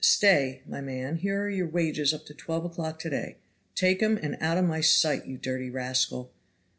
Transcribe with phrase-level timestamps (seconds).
[0.03, 3.37] Stay, my man, here are your wages up to twelve o'clock to day,
[3.75, 6.33] take 'em and out of my sight, you dirty rascal.